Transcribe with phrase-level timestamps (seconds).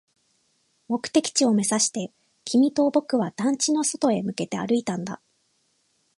[0.87, 2.11] 目的地を目指して、
[2.43, 5.21] 君と僕は団地の外へ向けて歩いたんだ